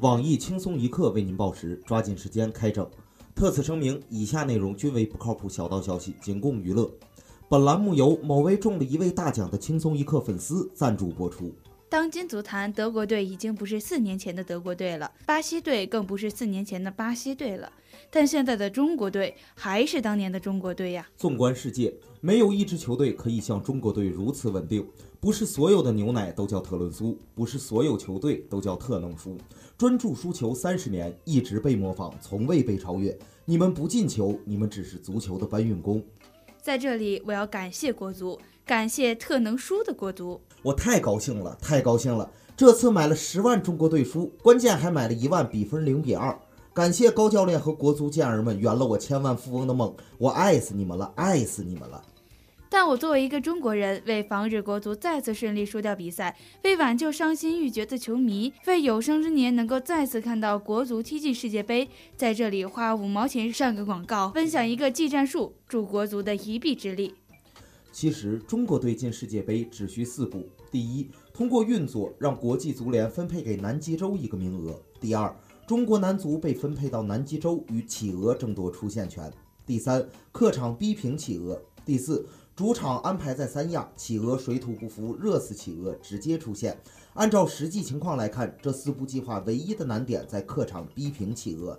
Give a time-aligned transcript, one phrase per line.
[0.00, 2.86] 网易轻松一刻为您报时，抓紧时间开整。
[3.34, 6.90] 特此声明，以下内容均为不靠谱小道消息，仅供娱乐。
[7.48, 11.50] 本栏目由某位中了一位大奖的轻松一刻粉丝赞助播出。
[11.88, 17.72] 当今足坛，德国队已经不是四年前的德国队了，巴西队更不是四年前的巴西队了。
[18.10, 21.08] 但现在的中国队还是当年的中国队呀！
[21.16, 24.86] 纵观世界，没有一支球队可以像中国队如此稳定。
[25.20, 29.38] 不是所有的牛奶都叫特仑苏，不是所有球队都叫特能输。
[29.78, 33.16] 专注输球三十年，一直被模仿，从未被超越。
[33.44, 36.02] 你们不进球，你们只是足球的搬运工。
[36.60, 40.40] 在这里，我要感谢国足，感谢特能输的国足。
[40.66, 42.28] 我太高兴了，太高兴了！
[42.56, 46.36] 这次买了十万中国队输，关键还买了一万比分零比二。
[46.74, 52.02] 感谢高教练和国足健儿们圆了我千万富翁的梦，我爱死你们了，爱死你们了！
[52.68, 67.14] 但我作为一个中国人，为防止国足再次顺利输掉比赛，为挽救伤心欲绝的球迷，为有生之年能够再次看到国足踢进世界杯，在这里花五毛钱上个广告，分享一个技战术，助国足的一臂之力。
[67.96, 75.34] 其实，中国队进世界杯只需四步：第一，通过运作让国际足联分配给南极洲一个名额；第二，
[75.66, 79.30] 中国男足被分配到南极洲与企鹅争夺出线权；
[79.64, 82.26] 第三，客场逼平企鹅；第四。
[82.54, 86.78] 主场安排在三亚，企鹅水土不服，热死企鹅，直接出线。
[87.14, 91.78] 按照实际情况来看，这四步计划唯一的难点在客场逼平企鹅。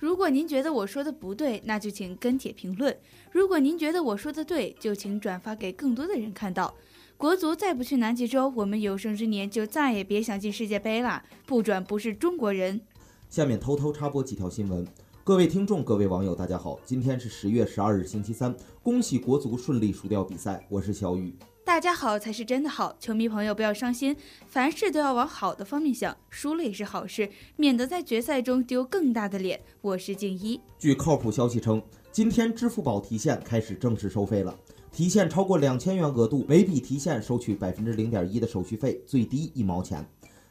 [0.00, 2.90] 如果您觉得我说的不对，那就请跟帖评论；
[3.30, 6.74] 如果您觉得我说的对，就请转发给更多的人看到。
[7.18, 11.22] 国足再不去南极洲，我们有生之年就再也别想进世界杯了。
[11.44, 12.80] 不转不是中国人。
[13.28, 14.86] 下面偷偷插播几条新闻。
[15.22, 21.34] 各位听众，各位网友，大家好，今天是十月十二日，星期三，恭喜国足顺利输掉比赛，我是小雨。
[21.80, 24.14] 大家好才是真的好，球迷朋友不要伤心，
[24.46, 29.58] 凡事都要往好的方面想，输了也是好事，免得在决赛中丢更大的脸。
[29.80, 30.60] 我是静一。
[30.78, 34.54] 据靠谱消息称，今天支付宝提现开始正式收费了，
[34.92, 40.06] 提现超过两千元额度，每笔提现收取百分之零点一的手续费，最低一毛钱。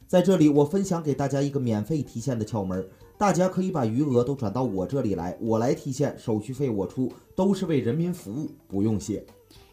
[0.08, 2.84] 在这里，我分享给大家一个免费提现的窍门。
[3.16, 9.24] 大家可以把余额都转到我这里来，我来提现，手续费我出，都是为人民服务，不用谢。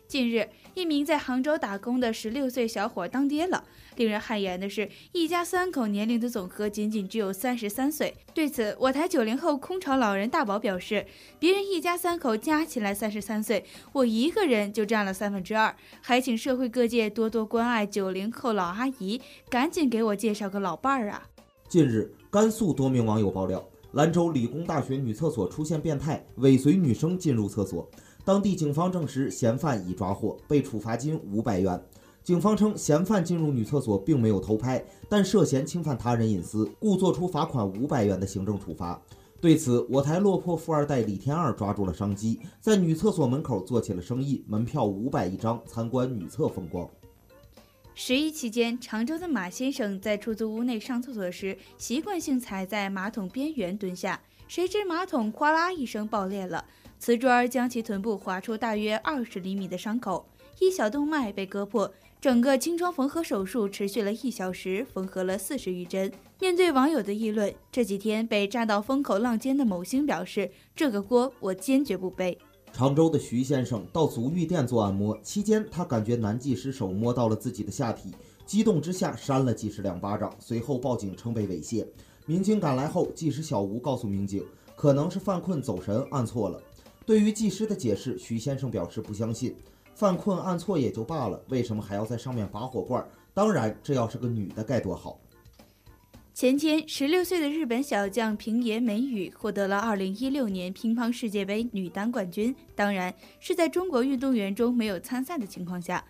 [0.08, 3.64] 近日，一名在杭州打工的十六岁小伙当爹了。
[3.98, 8.16] 令人汗颜的是，一家三口年龄的总和仅仅只有三十三岁。
[8.34, 11.06] 对此，我台九零后空巢老人大宝表示
[11.40, 19.20] ：“别人一家三口加起来三十三岁，我一个人就占了三分之二。”还请社会各界多多关爱九零后老阿姨，
[19.50, 21.28] 赶紧给我介绍个老伴儿啊！
[21.68, 27.88] 近日，甘肃多名网友爆料，兰州理工大学女厕所出现变态，尾随女生进入厕所。
[28.26, 31.82] 当地警方证实，嫌犯已抓获，被处罚金五百元。
[32.24, 39.02] 警方称，嫌犯进入女厕所并没有偷拍，但涉嫌侵犯他人隐私，故作出罚款五百元的行政处罚。
[39.40, 46.86] 对此，我台落魄富二代李天二抓住了商机，在女厕所门口做起了生意，门票五百一张，参观女厕风光。
[48.00, 56.64] 十一期间，常州的马先生在出租屋内上厕所时，习惯性踩在马桶边缘蹲下，谁知马桶哗啦一声爆裂了。
[57.00, 60.24] 瓷砖将其臀部划出大约二十厘米的伤口，
[60.60, 61.92] 一小动脉被割破，
[62.22, 66.14] 整个清创缝合手术持续了一小时，缝合了四十余针。
[66.40, 72.38] 面对网友的议论，这几天被炸到风口浪尖的某星表示：“这个锅我坚决不背。”
[72.78, 78.14] 常州的徐先生到足浴店做按摩期间，他感觉男技师手摸到了自己的下体，
[78.46, 81.88] 激动之下扇了技师两巴掌，随后报警称被猥亵。
[82.28, 84.46] 民警赶来后，技师小吴告诉民警，
[84.76, 86.62] 可能是犯困走神按错了。
[87.04, 89.56] 对于技师的解释，徐先生表示不相信，
[89.96, 93.04] 犯困按错也就罢了，为什么还要在上面拔火罐？
[93.34, 95.20] 当然，这要是个女的该多好。
[96.40, 106.06] 前天，十六岁的日本小将平野美宇获得了二零一六年乒乓世界杯女单冠军，当然是在中国运动员中没有参赛的情况下。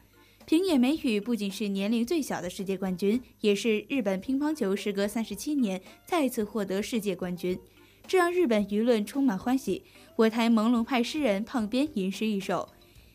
[0.45, 7.57] 平野美宇不仅是年龄最小的世界冠军，也是日本乒乓球时隔三十七年再次获得世界冠军。
[8.05, 9.85] 这让日本舆论充满欢喜。
[10.17, 12.67] 我台朦胧派诗人胖边吟诗一首：“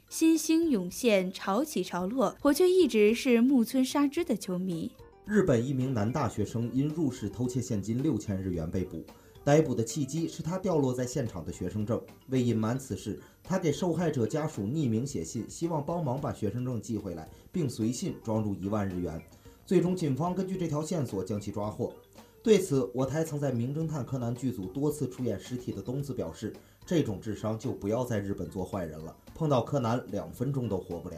[0.08, 4.90] 新星涌现，潮起潮落。”我却一直是木村沙织的球迷。
[5.24, 9.04] 日本一名男大学生因入室偷窃现金六千日元被捕，
[9.44, 12.00] 逮捕的契机是他掉落在现场的学生证。
[12.28, 19.22] 为隐瞒此事，他给受害者家属匿名写信，希望帮忙把学生证寄回来，并随信装入一万日元。
[19.64, 21.92] 最终，警方根据这条线索将其抓获。
[22.42, 26.52] 对此，我台曾在《名侦探柯南》剧组多次出演尸体的东子表示
[26.84, 31.16] ：“这种智商就不要在日本做坏人了，碰到柯南两分钟都活不了。”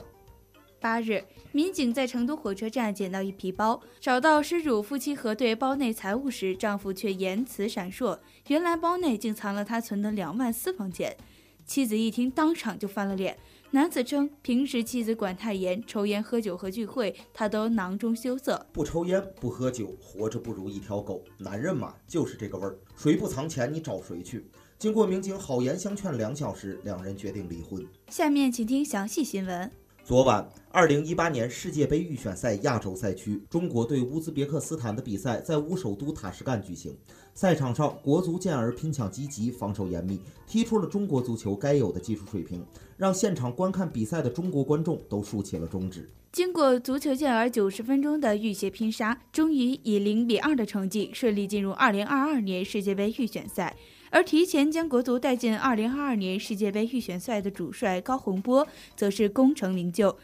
[0.84, 11.16] 八日，民警在成都火车站捡到一皮包，找到失主夫妻核对包内财物时，丈夫却言辞闪烁，原来包内竟藏了他存的两万私房钱。
[11.64, 13.34] 妻子一听，当场就翻了脸。
[13.70, 18.66] 男子称，平时妻子管太严，抽烟、喝酒和聚会，他都囊中羞涩。
[18.70, 21.25] 不抽烟，不喝酒，活着不如一条狗。
[21.38, 22.76] 男人嘛，就是这个味儿。
[22.94, 24.44] 谁不藏钱，你找谁去？
[24.78, 27.82] 经过民警好言相劝两小时，两人决定离婚。
[28.10, 29.72] 下面请听详细新闻。
[30.06, 36.94] 昨晚，二零一八年世界杯预选赛亚洲赛区，中国对乌兹别克斯坦的比赛在乌首都塔什干举行。
[37.32, 42.62] 赛场上，国足健儿拼抢积极，防守严密，踢出了中国足球该有的技术水平，
[42.98, 46.10] 让现场观看比赛的中国观众都竖起了中指。
[46.32, 53.74] 经过足球健儿九十分钟的浴血拼杀，终于以零比二的成绩顺利进入二零二二年世界杯预选赛。
[54.14, 58.64] 而提前将国足带进2022年世界杯预选赛的主帅高洪波，
[58.94, 60.16] 则是功成名就，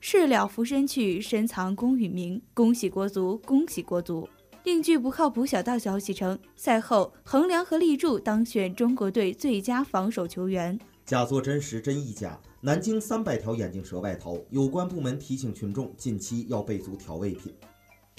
[0.00, 2.42] 事了拂身去，深藏功与名。
[2.52, 4.28] 恭喜国足，恭喜国足！
[4.64, 10.78] 另据不靠谱小道消息称，赛后横梁和立柱当选中国队最佳防守球员。
[11.06, 12.38] 假作真实，真亦假。
[12.60, 17.54] 南京三百条眼镜蛇外逃，有关部门提醒群众，近期要备足调味品。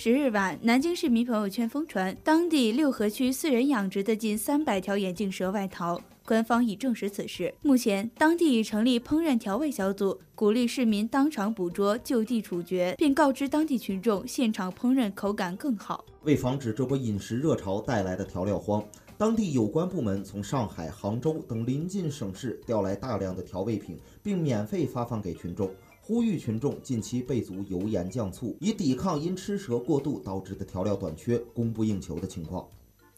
[0.01, 6.00] 十日晚，南京市民朋友圈疯传，当地六合区私人养殖的近三百条眼镜蛇外逃。
[6.25, 7.54] 官方已证实此事。
[7.62, 16.06] 目前，当地已成立烹饪调味小组，鼓励市民当场捕捉、就地处决，并告知当地群众现场烹饪口感更好。
[16.24, 18.81] 为防止这波饮食热潮带来的调料荒，
[19.18, 25.69] 当地有关部门从上海、杭州等邻近省市调来大量的调味品，并免费发放给群众。
[26.10, 32.68] 呼吁群众近期备足油盐酱醋，以抵抗因吃蛇过度导致的调料短缺、供不应求的情况。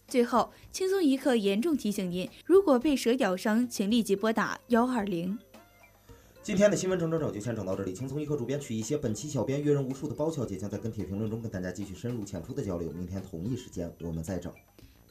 [0.09, 5.39] 最后，轻松一刻严重提醒您：如果被蛇咬伤，请立即拨打幺二零。
[6.43, 7.93] 今天的新闻整整整就先整到这里。
[7.93, 12.91] 轻松一刻主编曲一些，本期小编阅人无数的包小姐将在跟帖评论中跟大家继续深入浅出的交流。
[12.91, 14.51] 明天同一时间我们再整。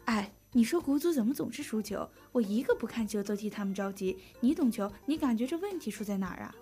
[0.05, 2.07] 哎，你说国足怎么总是输球？
[2.31, 4.19] 我一个不看球都替他们着急。
[4.41, 6.55] 你懂球，你感觉这问题出在哪儿啊？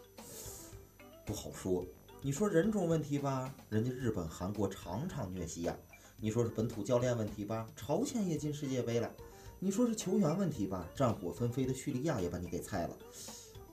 [1.28, 1.84] 不好说，
[2.22, 5.74] 你说人种问题吧，人家日本、韩国场场虐西亚；
[6.16, 9.10] 你说是本土教练问题吧，朝鲜也进世界杯了；
[9.58, 12.96] 你说是球员问题吧，战火纷飞的叙利亚也把你给菜了。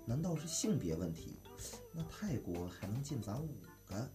[0.03, 1.39] 难道是性别问题？
[1.93, 3.47] 那泰国还能进咱五
[3.85, 4.05] 个？